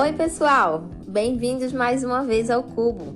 Oi, 0.00 0.14
pessoal! 0.14 0.84
Bem-vindos 1.06 1.74
mais 1.74 2.02
uma 2.02 2.24
vez 2.24 2.48
ao 2.48 2.62
Cubo. 2.62 3.14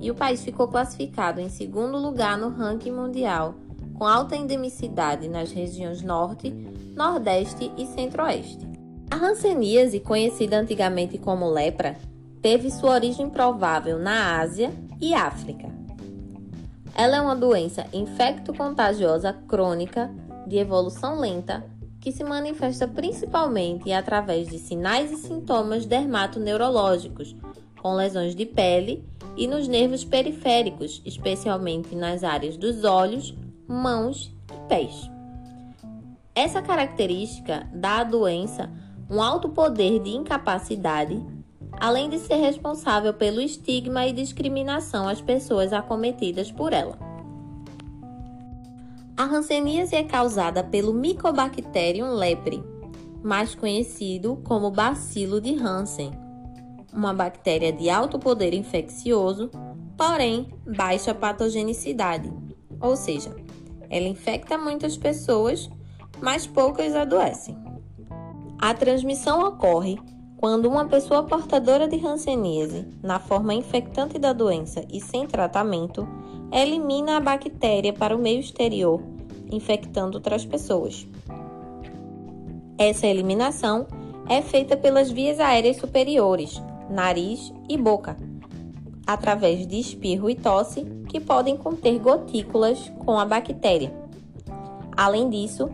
e 0.00 0.10
o 0.10 0.14
país 0.14 0.42
ficou 0.42 0.66
classificado 0.66 1.40
em 1.40 1.48
segundo 1.48 1.96
lugar 1.96 2.36
no 2.36 2.48
ranking 2.48 2.90
mundial, 2.90 3.54
com 3.94 4.04
alta 4.04 4.34
endemicidade 4.36 5.28
nas 5.28 5.52
regiões 5.52 6.02
Norte, 6.02 6.50
Nordeste 6.96 7.70
e 7.78 7.86
Centro-Oeste. 7.86 8.66
A 9.10 9.16
hanseníase, 9.16 10.00
conhecida 10.00 10.58
antigamente 10.58 11.16
como 11.16 11.48
lepra, 11.48 11.96
teve 12.42 12.70
sua 12.70 12.92
origem 12.92 13.30
provável 13.30 13.98
na 13.98 14.40
Ásia 14.40 14.70
e 15.00 15.14
África. 15.14 15.83
Ela 16.96 17.16
é 17.16 17.20
uma 17.20 17.34
doença 17.34 17.86
infecto-contagiosa 17.92 19.32
crônica 19.48 20.10
de 20.46 20.58
evolução 20.58 21.18
lenta 21.18 21.64
que 22.00 22.12
se 22.12 22.22
manifesta 22.22 22.86
principalmente 22.86 23.90
através 23.90 24.46
de 24.46 24.58
sinais 24.58 25.10
e 25.10 25.16
sintomas 25.16 25.86
dermatoneurológicos, 25.86 27.34
com 27.82 27.94
lesões 27.94 28.36
de 28.36 28.46
pele 28.46 29.04
e 29.36 29.48
nos 29.48 29.66
nervos 29.66 30.04
periféricos, 30.04 31.02
especialmente 31.04 31.96
nas 31.96 32.22
áreas 32.22 32.56
dos 32.56 32.84
olhos, 32.84 33.34
mãos 33.66 34.32
e 34.52 34.68
pés. 34.68 35.10
Essa 36.34 36.62
característica 36.62 37.66
dá 37.72 38.00
à 38.00 38.04
doença 38.04 38.70
um 39.10 39.20
alto 39.20 39.48
poder 39.48 40.00
de 40.00 40.10
incapacidade 40.10 41.20
além 41.80 42.08
de 42.08 42.18
ser 42.18 42.36
responsável 42.36 43.12
pelo 43.14 43.40
estigma 43.40 44.06
e 44.06 44.12
discriminação 44.12 45.08
às 45.08 45.20
pessoas 45.20 45.72
acometidas 45.72 46.50
por 46.50 46.72
ela. 46.72 46.98
A 49.16 49.24
hanseníase 49.24 49.94
é 49.94 50.02
causada 50.02 50.64
pelo 50.64 50.92
Mycobacterium 50.92 52.14
lepre, 52.14 52.62
mais 53.22 53.54
conhecido 53.54 54.36
como 54.44 54.70
bacilo 54.70 55.40
de 55.40 55.54
Hansen, 55.54 56.10
uma 56.92 57.14
bactéria 57.14 57.72
de 57.72 57.88
alto 57.88 58.18
poder 58.18 58.52
infeccioso, 58.52 59.50
porém 59.96 60.48
baixa 60.76 61.14
patogenicidade, 61.14 62.32
ou 62.80 62.96
seja, 62.96 63.34
ela 63.88 64.08
infecta 64.08 64.58
muitas 64.58 64.96
pessoas, 64.96 65.70
mas 66.20 66.46
poucas 66.46 66.94
adoecem. 66.94 67.56
A 68.58 68.74
transmissão 68.74 69.46
ocorre 69.46 69.98
quando 70.44 70.68
uma 70.68 70.84
pessoa 70.84 71.22
portadora 71.22 71.88
de 71.88 71.96
hanseníase, 72.06 72.86
na 73.02 73.18
forma 73.18 73.54
infectante 73.54 74.18
da 74.18 74.34
doença 74.34 74.84
e 74.92 75.00
sem 75.00 75.26
tratamento, 75.26 76.06
elimina 76.52 77.16
a 77.16 77.20
bactéria 77.20 77.94
para 77.94 78.14
o 78.14 78.18
meio 78.18 78.40
exterior, 78.40 79.00
infectando 79.50 80.18
outras 80.18 80.44
pessoas. 80.44 81.06
Essa 82.76 83.06
eliminação 83.06 83.86
é 84.28 84.42
feita 84.42 84.76
pelas 84.76 85.10
vias 85.10 85.40
aéreas 85.40 85.78
superiores, 85.78 86.60
nariz 86.90 87.50
e 87.66 87.78
boca, 87.78 88.14
através 89.06 89.66
de 89.66 89.80
espirro 89.80 90.28
e 90.28 90.34
tosse 90.34 90.84
que 91.08 91.20
podem 91.20 91.56
conter 91.56 91.98
gotículas 91.98 92.92
com 93.06 93.18
a 93.18 93.24
bactéria. 93.24 93.90
Além 94.94 95.30
disso, 95.30 95.70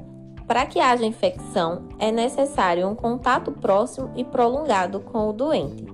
para 0.50 0.66
que 0.66 0.81
haja 0.81 1.06
infecção, 1.06 1.84
é 1.97 2.11
necessário 2.11 2.88
um 2.88 2.94
contato 2.97 3.53
próximo 3.53 4.11
e 4.16 4.25
prolongado 4.25 4.99
com 4.99 5.28
o 5.28 5.33
doente. 5.33 5.87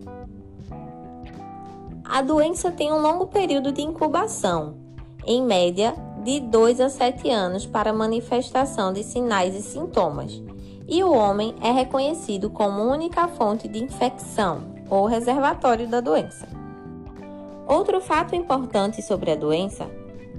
A 2.02 2.22
doença 2.22 2.70
tem 2.70 2.90
um 2.90 2.98
longo 2.98 3.26
período 3.26 3.70
de 3.70 3.82
incubação, 3.82 4.78
em 5.26 5.42
média 5.42 5.94
de 6.24 6.40
2 6.40 6.80
a 6.80 6.88
7 6.88 7.28
anos 7.28 7.66
para 7.66 7.92
manifestação 7.92 8.94
de 8.94 9.04
sinais 9.04 9.54
e 9.54 9.60
sintomas, 9.60 10.42
e 10.88 11.04
o 11.04 11.12
homem 11.12 11.54
é 11.60 11.70
reconhecido 11.70 12.48
como 12.48 12.80
única 12.80 13.28
fonte 13.28 13.68
de 13.68 13.84
infecção 13.84 14.62
ou 14.88 15.04
reservatório 15.04 15.86
da 15.86 16.00
doença. 16.00 16.48
Outro 17.66 18.00
fato 18.00 18.34
importante 18.34 19.02
sobre 19.02 19.32
a 19.32 19.36
doença 19.36 19.86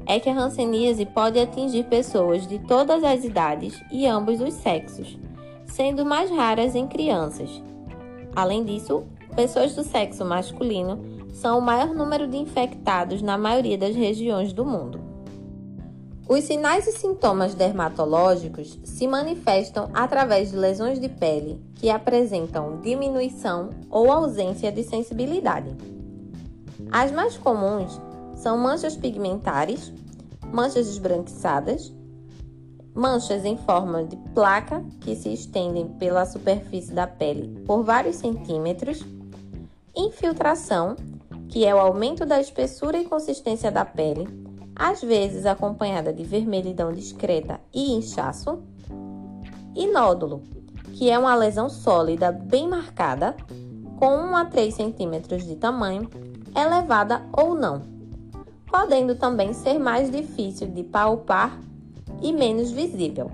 é 0.07 0.19
que 0.19 0.29
a 0.29 0.40
hanseníase 0.40 1.06
pode 1.06 1.38
atingir 1.38 1.84
pessoas 1.84 2.47
de 2.47 2.57
todas 2.59 3.03
as 3.03 3.25
idades 3.25 3.79
e 3.91 4.07
ambos 4.07 4.40
os 4.40 4.53
sexos, 4.53 5.19
sendo 5.66 6.06
mais 6.06 6.31
raras 6.31 6.75
em 6.75 6.88
crianças. 6.88 7.62
Além 8.34 8.63
disso, 8.63 9.03
pessoas 9.35 9.75
do 9.75 9.84
sexo 9.84 10.23
masculino 10.23 11.00
são 11.34 11.59
o 11.59 11.62
maior 11.62 11.94
número 11.94 12.28
de 12.28 12.38
infectados 12.38 13.22
na 13.22 13.38
maioria 13.38 13.78
das 13.78 13.95
regiões 13.95 14.53
do 14.53 14.66
mundo. 14.66 15.00
Os 16.28 16.44
sinais 16.44 16.88
e 16.88 16.91
sintomas 16.91 17.53
dermatológicos 17.53 18.79
se 18.84 19.07
manifestam 19.07 19.89
através 19.94 20.51
de 20.51 20.57
lesões 20.57 21.00
de 21.00 21.07
pele 21.07 21.62
que 21.75 21.89
apresentam 21.89 22.81
diminuição 22.81 23.69
ou 23.89 24.12
ausência 24.12 24.72
de 24.72 24.84
sensibilidade. 24.84 25.75
As 26.91 27.12
mais 27.12 27.38
comuns 27.38 28.00
são 28.38 28.58
manchas 28.58 28.96
pigmentares, 28.96 29.92
manchas 30.53 30.88
esbranquiçadas, 30.88 31.94
manchas 32.94 33.44
em 33.46 33.58
forma 33.58 34.03
de 34.03 34.16
placa 34.34 34.84
que 35.02 35.16
se 35.16 35.34
estendem 35.34 35.88
pela 35.88 36.25
superfície 36.25 36.94
da 36.94 37.08
pele 37.08 37.64
por 37.66 37.84
vários 37.84 38.18
centímetros, 38.18 39.03
infiltração, 39.96 40.96
que 41.50 41.66
é 41.66 41.74
o 41.74 41.80
aumento 41.80 42.25
da 42.25 42.40
espessura 42.40 42.98
e 42.98 43.06
consistência 43.06 43.72
da 43.72 43.84
pele, 43.84 44.28
às 44.75 45.02
vezes 45.02 45.46
acompanhada 45.46 46.14
de 46.14 46.24
vermelhidão 46.24 46.94
discreta 46.94 47.59
e 47.74 47.94
inchaço, 47.94 48.59
e 49.75 49.88
nódulo, 49.88 50.44
que 50.94 51.09
é 51.09 51.18
uma 51.18 51.36
lesão 51.36 51.69
sólida 51.69 52.31
bem 52.31 52.68
marcada, 52.68 53.36
com 53.98 54.16
1 54.16 54.36
a 54.36 54.46
3 54.46 54.74
centímetros 54.74 55.44
de 55.44 55.56
tamanho, 55.56 56.08
elevada 56.56 57.24
ou 57.34 57.56
não 57.56 57.97
podendo 58.67 59.16
também 59.16 59.53
ser 59.53 59.79
mais 59.79 60.11
difícil 60.11 60.67
de 60.67 60.83
palpar 60.83 61.59
e 62.22 62.31
menos 62.31 62.72
visível. 62.72 63.31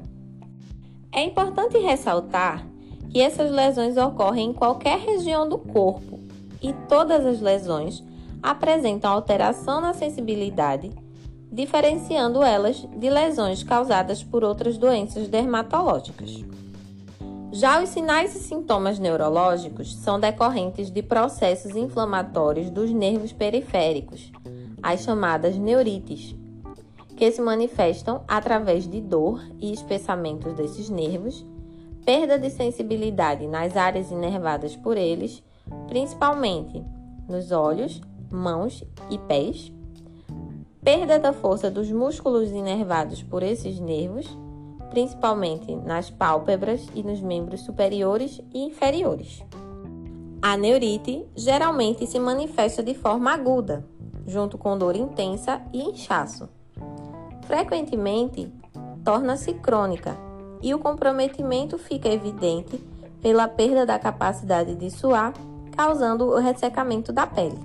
É 1.12 1.24
importante 1.24 1.78
ressaltar 1.78 2.66
que 3.10 3.22
essas 3.22 3.52
lesões 3.52 3.98
ocorrem 3.98 4.50
em 4.50 4.54
qualquer 4.54 5.00
região 5.00 5.48
do 5.48 5.58
corpo 5.58 6.20
e 6.62 6.74
todas 6.88 7.26
as 7.26 7.42
lesões 7.42 8.04
apresentam 8.42 9.12
alteração 9.12 9.80
na 9.80 9.94
sensibilidade, 9.94 10.92
diferenciando 11.52 12.42
elas 12.42 12.88
de 12.96 13.10
lesões 13.10 13.64
causadas 13.64 14.24
por 14.24 14.44
outras 14.44 14.78
doenças 14.78 15.28
dermatológicas. 15.28 16.44
Já 17.52 17.84
os 17.84 17.90
sinais 17.90 18.36
e 18.36 18.40
sintomas 18.40 18.98
neurológicos 18.98 19.96
são 19.98 20.20
decorrentes 20.20 20.90
de 20.90 21.04
processos 21.04 21.76
inflamatórios 21.76 22.72
dos 22.72 22.90
nervos 22.90 23.32
periféricos, 23.32 24.32
as 24.84 25.02
chamadas 25.02 25.56
neurites, 25.56 26.36
que 27.16 27.32
se 27.32 27.42
manifestam 27.42 28.22
através 28.28 28.88
de 28.88 29.00
dor 29.00 29.42
e 29.60 29.72
espessamentos 29.72 30.54
desses 30.56 30.90
nervos, 30.90 31.46
perda 32.06 32.38
de 32.38 32.50
sensibilidade 32.50 33.48
nas 33.48 33.78
áreas 33.78 34.12
inervadas 34.12 34.76
por 34.76 34.98
eles, 34.98 35.42
principalmente 35.88 36.84
nos 37.30 37.52
olhos, 37.52 38.02
mãos 38.30 38.84
e 39.10 39.18
pés, 39.18 39.72
perda 40.84 41.18
da 41.18 41.32
força 41.32 41.72
dos 41.72 41.90
músculos 41.90 42.52
inervados 42.52 43.24
por 43.24 43.42
esses 43.42 43.80
nervos, 43.80 44.28
principalmente 44.90 45.74
nas 45.76 46.10
pálpebras 46.10 46.88
e 46.94 47.02
nos 47.02 47.22
membros 47.22 47.62
superiores 47.62 48.42
e 48.54 48.60
inferiores. 48.60 49.42
A 50.42 50.58
neurite 50.58 51.26
geralmente 51.38 52.06
se 52.06 52.20
manifesta 52.20 52.84
de 52.84 52.94
forma 52.94 53.32
aguda, 53.32 53.88
junto 54.28 54.58
com 54.58 54.78
dor 54.78 54.96
intensa 54.96 55.62
e 55.72 55.82
inchaço. 55.82 56.50
Frequentemente, 57.46 58.52
torna-se 59.04 59.54
crônica 59.54 60.18
e 60.62 60.74
o 60.74 60.80
comprometimento 60.80 61.78
fica 61.78 62.08
evidente 62.08 62.78
pela 63.22 63.48
perda 63.48 63.86
da 63.86 64.00
capacidade 64.00 64.76
de 64.76 64.90
suar, 64.90 65.34
causando 65.72 66.26
o 66.26 66.40
ressecamento 66.40 67.12
da 67.12 67.28
pele. 67.28 67.60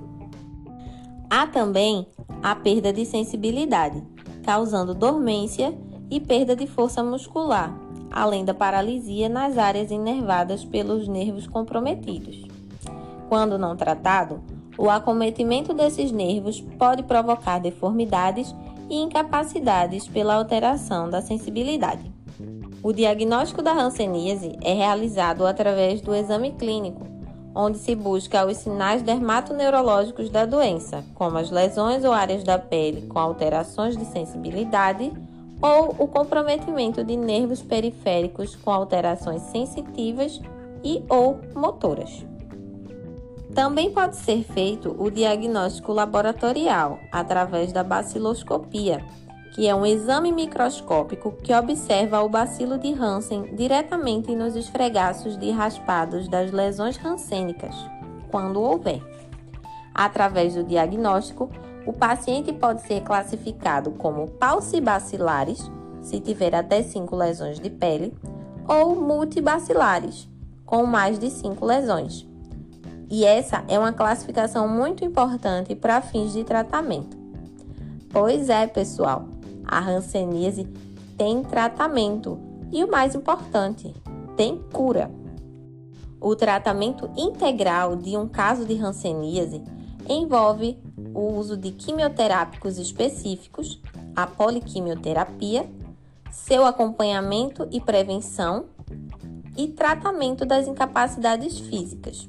Há 1.31 1.47
também 1.47 2.07
a 2.43 2.55
perda 2.55 2.93
de 2.93 3.05
sensibilidade, 3.05 4.03
causando 4.45 4.95
dormência 4.95 5.77
e 6.11 6.19
perda 6.19 6.57
de 6.57 6.67
força 6.67 7.03
muscular, 7.03 7.77
além 8.11 8.45
da 8.45 8.55
paralisia 8.55 9.29
nas 9.29 9.59
áreas 9.59 9.91
inervadas 9.91 10.65
pelos 10.65 11.07
nervos 11.07 11.47
comprometidos. 11.47 12.47
Quando 13.29 13.59
não 13.59 13.77
tratado, 13.77 14.41
o 14.79 14.89
acometimento 14.89 15.75
desses 15.75 16.13
nervos 16.13 16.61
pode 16.79 17.03
provocar 17.03 17.59
deformidades 17.59 18.55
e 18.89 18.97
incapacidades 18.97 20.07
pela 20.07 20.35
alteração 20.35 21.11
da 21.11 21.21
sensibilidade. 21.21 22.11
O 22.81 22.93
diagnóstico 22.93 23.61
da 23.61 23.73
hanseníase 23.73 24.57
é 24.63 24.73
realizado 24.73 25.45
através 25.45 26.01
do 26.01 26.15
exame 26.15 26.53
clínico, 26.53 27.05
onde 27.55 27.77
se 27.77 27.95
busca 27.97 28.47
os 28.47 28.57
sinais 28.59 29.03
dermatoneurológicos 29.03 30.31
da 30.31 30.47
doença, 30.47 31.05
como 31.17 31.39
as 31.39 31.51
lesões 31.51 32.05
ou 32.05 32.13
áreas 32.13 32.45
da 32.45 32.57
pele 32.57 33.03
com 33.09 33.19
alterações 33.19 33.97
de 33.97 34.05
sensibilidade 34.05 35.13
ou 35.61 35.97
o 35.99 36.07
comprometimento 36.07 37.03
de 37.03 37.17
nervos 37.17 37.61
periféricos 37.61 38.55
com 38.55 38.71
alterações 38.71 39.43
sensitivas 39.43 40.41
e 40.85 41.03
ou 41.09 41.41
motoras. 41.53 42.25
Também 43.59 43.91
pode 43.91 44.15
ser 44.15 44.45
feito 44.45 44.95
o 44.97 45.11
diagnóstico 45.11 45.93
laboratorial 45.93 47.01
através 47.11 47.73
da 47.73 47.83
baciloscopia, 47.83 49.05
que 49.53 49.67
é 49.67 49.75
um 49.75 49.85
exame 49.85 50.31
microscópico 50.31 51.33
que 51.43 51.53
observa 51.53 52.23
o 52.23 52.29
bacilo 52.29 52.79
de 52.79 52.93
Hansen 52.93 53.57
diretamente 53.57 54.33
nos 54.33 54.55
esfregaços 54.55 55.37
de 55.37 55.51
raspados 55.51 56.29
das 56.29 56.53
lesões 56.53 57.05
hansênicas, 57.05 57.75
quando 58.31 58.63
houver. 58.63 59.03
Através 59.93 60.55
do 60.55 60.63
diagnóstico, 60.63 61.51
o 61.85 61.93
paciente 61.93 62.53
pode 62.53 62.83
ser 62.83 63.01
classificado 63.01 63.91
como 63.91 64.29
paucibacilares, 64.29 65.69
se 66.01 66.21
tiver 66.21 66.55
até 66.55 66.81
5 66.81 67.17
lesões 67.17 67.59
de 67.59 67.71
pele, 67.71 68.17
ou 68.69 68.95
multibacilares, 68.95 70.29
com 70.65 70.87
mais 70.87 71.19
de 71.19 71.29
5 71.29 71.67
lesões. 71.67 72.29
E 73.11 73.25
essa 73.25 73.65
é 73.69 73.79
uma 73.79 73.93
classificação 73.93 74.69
muito 74.69 75.05
importante 75.05 75.75
para 75.75 76.03
fins 76.03 76.33
de 76.33 76.45
tratamento. 76.45 77.17
Pois 78.11 78.49
é, 78.49 78.67
pessoal, 78.67 79.27
a 79.65 79.81
hanseníase 79.81 80.65
tem 81.17 81.43
tratamento 81.43 82.39
e 82.71 82.85
o 82.85 82.91
mais 82.91 83.15
importante, 83.15 83.95
tem 84.37 84.63
cura. 84.73 85.11
O 86.21 86.35
tratamento 86.35 87.09
integral 87.17 87.97
de 87.97 88.17
um 88.17 88.29
caso 88.29 88.65
de 88.65 88.79
hanseníase 88.79 89.63
envolve 90.09 90.79
o 91.15 91.35
uso 91.35 91.57
de 91.57 91.71
quimioterápicos 91.71 92.79
específicos, 92.79 93.81
a 94.15 94.27
poliquimioterapia, 94.27 95.69
seu 96.31 96.65
acompanhamento 96.65 97.69
e 97.71 97.81
prevenção 97.81 98.67
e 99.57 99.69
tratamento 99.69 100.45
das 100.45 100.67
incapacidades 100.67 101.59
físicas. 101.59 102.29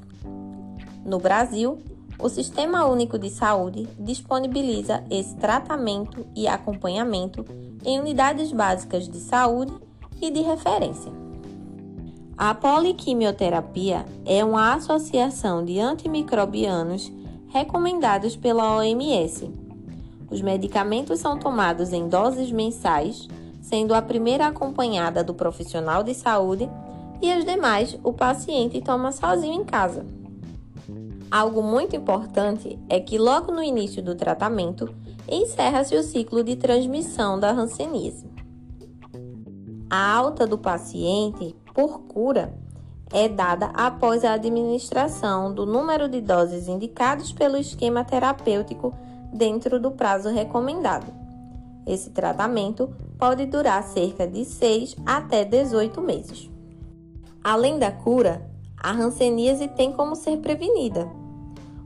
No 1.10 1.18
Brasil, 1.18 1.80
o 2.20 2.30
Sistema 2.30 2.86
Único 2.86 3.18
de 3.18 3.32
Saúde 3.32 3.90
disponibiliza 3.98 5.04
esse 5.10 5.36
tratamento 5.38 6.24
e 6.36 6.48
acompanhamento 6.48 7.44
em 7.84 8.00
unidades 8.00 8.52
básicas 8.52 9.10
de 9.10 9.18
saúde 9.18 9.74
e 10.22 10.30
de 10.30 10.42
referência. 10.42 11.12
A 12.38 12.54
poliquimioterapia 12.54 14.06
é 14.24 14.46
uma 14.46 14.76
associação 14.76 15.66
de 15.66 15.80
antimicrobianos 15.80 17.12
recomendados 17.48 18.36
pela 18.36 18.78
OMS. 18.78 19.52
Os 20.30 20.44
medicamentos 20.44 21.20
são 21.20 21.40
tomados 21.40 21.92
em 21.92 22.08
doses 22.08 22.52
mensais, 22.52 23.28
sendo 23.60 23.96
a 23.96 24.02
primeira 24.04 24.46
acompanhada 24.46 25.24
do 25.24 25.34
profissional 25.34 26.04
de 26.04 26.14
saúde 26.14 26.70
e 27.20 27.32
as 27.32 27.44
demais 27.44 27.98
o 28.04 28.14
paciente 28.14 28.80
toma 28.80 29.12
sozinho 29.12 29.60
em 29.60 29.66
casa. 29.66 30.19
Algo 31.32 31.62
muito 31.62 31.96
importante 31.96 32.80
é 32.90 33.00
que 33.00 33.20
logo 33.20 33.52
no 33.52 33.62
início 33.62 34.02
do 34.02 34.16
tratamento 34.16 34.90
encerra-se 35.28 35.96
o 35.96 36.02
ciclo 36.02 36.44
de 36.44 36.56
transmissão 36.56 37.40
da 37.40 37.52
hanseníase. 37.52 38.28
A 39.88 40.16
alta 40.16 40.48
do 40.48 40.58
paciente 40.58 41.56
por 41.74 42.00
cura 42.02 42.54
é 43.12 43.28
dada 43.28 43.68
após 43.76 44.24
a 44.24 44.34
administração 44.34 45.54
do 45.54 45.66
número 45.66 46.10
de 46.10 46.20
doses 46.20 46.68
indicados 46.68 47.32
pelo 47.32 47.58
esquema 47.58 48.04
terapêutico 48.04 48.94
dentro 49.32 49.80
do 49.80 49.92
prazo 49.92 50.30
recomendado. 50.30 51.12
Esse 51.86 52.10
tratamento 52.10 52.90
pode 53.18 53.46
durar 53.46 53.84
cerca 53.84 54.28
de 54.28 54.46
6 54.46 54.96
até 55.06 55.44
18 55.44 56.02
meses. 56.02 56.50
Além 57.44 57.80
da 57.80 57.92
cura, 57.92 58.48
a 58.78 58.92
hanseníase 58.92 59.68
tem 59.70 59.92
como 59.92 60.16
ser 60.16 60.38
prevenida. 60.38 61.19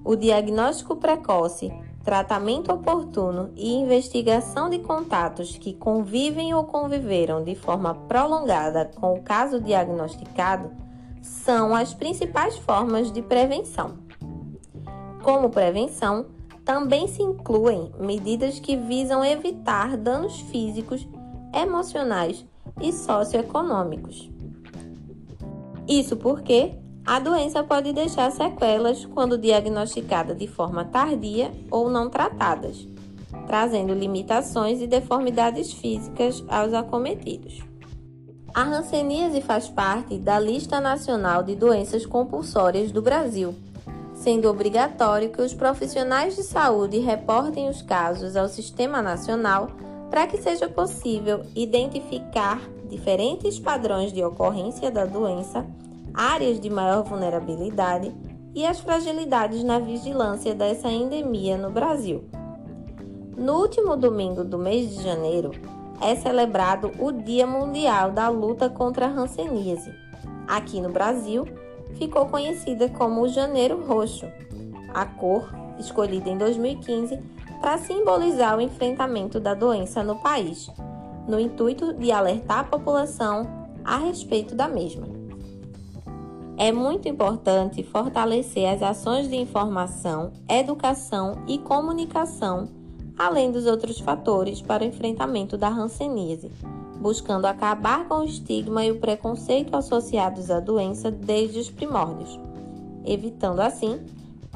O 0.05 0.15
diagnóstico 0.15 0.97
precoce, 0.97 1.71
tratamento 2.03 2.71
oportuno 2.73 3.51
e 3.55 3.73
investigação 3.73 4.69
de 4.69 4.79
contatos 4.79 5.57
que 5.57 5.73
convivem 5.73 6.53
ou 6.53 6.65
conviveram 6.65 7.43
de 7.43 7.55
forma 7.55 7.95
prolongada 7.95 8.91
com 8.95 9.13
o 9.13 9.21
caso 9.21 9.61
diagnosticado 9.61 10.71
são 11.21 11.73
as 11.73 11.93
principais 11.93 12.57
formas 12.57 13.11
de 13.11 13.21
prevenção. 13.21 13.97
Como 15.23 15.49
prevenção, 15.49 16.25
também 16.65 17.07
se 17.07 17.21
incluem 17.21 17.93
medidas 17.97 18.59
que 18.59 18.75
visam 18.75 19.23
evitar 19.23 19.95
danos 19.95 20.41
físicos, 20.41 21.07
emocionais 21.53 22.45
e 22.81 22.91
socioeconômicos. 22.91 24.29
Isso 25.87 26.17
porque 26.17 26.75
a 27.05 27.19
doença 27.19 27.63
pode 27.63 27.91
deixar 27.91 28.31
sequelas 28.31 29.05
quando 29.05 29.37
diagnosticada 29.37 30.33
de 30.33 30.47
forma 30.47 30.85
tardia 30.85 31.51
ou 31.69 31.89
não 31.89 32.09
tratadas, 32.09 32.87
trazendo 33.45 33.93
limitações 33.93 34.81
e 34.81 34.87
deformidades 34.87 35.73
físicas 35.73 36.43
aos 36.47 36.73
acometidos. 36.73 37.59
A 38.53 38.61
hanseníase 38.61 39.41
faz 39.41 39.67
parte 39.67 40.17
da 40.17 40.39
Lista 40.39 40.79
Nacional 40.79 41.43
de 41.43 41.55
Doenças 41.55 42.05
Compulsórias 42.05 42.91
do 42.91 43.01
Brasil, 43.01 43.53
sendo 44.13 44.47
obrigatório 44.47 45.31
que 45.31 45.41
os 45.41 45.53
profissionais 45.53 46.35
de 46.35 46.43
saúde 46.43 46.99
reportem 46.99 47.67
os 47.67 47.81
casos 47.81 48.35
ao 48.37 48.47
Sistema 48.47 49.01
Nacional 49.01 49.71
para 50.09 50.27
que 50.27 50.37
seja 50.37 50.69
possível 50.69 51.41
identificar 51.55 52.61
diferentes 52.87 53.59
padrões 53.59 54.13
de 54.13 54.23
ocorrência 54.23 54.91
da 54.91 55.03
doença, 55.03 55.65
áreas 56.13 56.59
de 56.59 56.69
maior 56.69 57.03
vulnerabilidade 57.03 58.13
e 58.53 58.65
as 58.65 58.79
fragilidades 58.79 59.63
na 59.63 59.79
vigilância 59.79 60.53
dessa 60.53 60.89
endemia 60.89 61.57
no 61.57 61.71
Brasil. 61.71 62.23
No 63.35 63.53
último 63.53 63.97
domingo 63.97 64.43
do 64.43 64.59
mês 64.59 64.95
de 64.95 65.03
janeiro, 65.03 65.51
é 65.99 66.15
celebrado 66.15 66.91
o 66.99 67.11
Dia 67.11 67.47
Mundial 67.47 68.11
da 68.11 68.29
Luta 68.29 68.69
contra 68.69 69.07
a 69.07 69.09
Hanseníase. 69.09 69.91
Aqui 70.47 70.79
no 70.79 70.89
Brasil, 70.89 71.45
ficou 71.95 72.27
conhecida 72.27 72.89
como 72.89 73.21
o 73.21 73.27
Janeiro 73.27 73.83
Roxo, 73.85 74.27
a 74.93 75.05
cor 75.05 75.49
escolhida 75.79 76.29
em 76.29 76.37
2015 76.37 77.19
para 77.59 77.77
simbolizar 77.77 78.57
o 78.57 78.61
enfrentamento 78.61 79.39
da 79.39 79.53
doença 79.53 80.03
no 80.03 80.17
país, 80.17 80.69
no 81.27 81.39
intuito 81.39 81.93
de 81.93 82.11
alertar 82.11 82.59
a 82.59 82.63
população 82.65 83.47
a 83.83 83.97
respeito 83.97 84.53
da 84.53 84.67
mesma. 84.67 85.22
É 86.63 86.71
muito 86.71 87.09
importante 87.09 87.83
fortalecer 87.83 88.73
as 88.73 88.81
ações 88.81 89.27
de 89.27 89.35
informação, 89.35 90.31
educação 90.47 91.43
e 91.45 91.57
comunicação 91.57 92.69
além 93.17 93.51
dos 93.51 93.65
outros 93.65 93.99
fatores 93.99 94.61
para 94.61 94.81
o 94.81 94.87
enfrentamento 94.87 95.57
da 95.57 95.67
hanseníase, 95.67 96.49
buscando 97.01 97.47
acabar 97.47 98.07
com 98.07 98.19
o 98.19 98.23
estigma 98.23 98.85
e 98.85 98.91
o 98.91 98.99
preconceito 99.01 99.75
associados 99.75 100.49
à 100.49 100.61
doença 100.61 101.11
desde 101.11 101.59
os 101.59 101.69
primórdios, 101.69 102.39
evitando 103.05 103.59
assim 103.59 103.99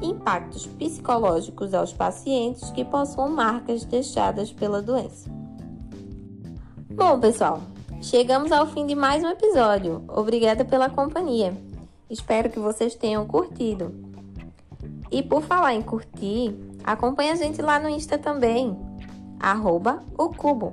impactos 0.00 0.64
psicológicos 0.64 1.74
aos 1.74 1.92
pacientes 1.92 2.70
que 2.70 2.86
possuam 2.86 3.28
marcas 3.28 3.84
deixadas 3.84 4.50
pela 4.50 4.80
doença. 4.80 5.28
Bom, 6.90 7.20
pessoal, 7.20 7.60
chegamos 8.00 8.50
ao 8.50 8.66
fim 8.66 8.86
de 8.86 8.94
mais 8.94 9.22
um 9.22 9.28
episódio. 9.28 10.02
Obrigada 10.08 10.64
pela 10.64 10.88
companhia. 10.88 11.67
Espero 12.10 12.50
que 12.50 12.58
vocês 12.58 12.94
tenham 12.94 13.26
curtido. 13.26 13.94
E 15.10 15.22
por 15.22 15.42
falar 15.42 15.74
em 15.74 15.82
curtir, 15.82 16.54
Acompanhe 16.88 17.30
a 17.30 17.36
gente 17.36 17.60
lá 17.60 17.78
no 17.78 17.86
Insta 17.86 18.16
também, 18.16 18.74
arroba 19.38 20.02
o 20.16 20.30
Cubo. 20.30 20.72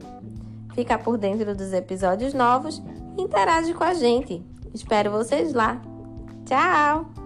Fica 0.74 0.98
por 0.98 1.18
dentro 1.18 1.54
dos 1.54 1.74
episódios 1.74 2.34
novos 2.34 2.82
e 3.18 3.22
interage 3.22 3.74
com 3.74 3.84
a 3.84 3.94
gente. 3.94 4.42
Espero 4.74 5.12
vocês 5.12 5.54
lá. 5.54 5.82
Tchau! 6.46 7.25